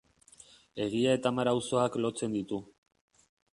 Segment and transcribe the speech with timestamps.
[0.85, 2.61] Egia eta Amara auzoak lotzen ditu.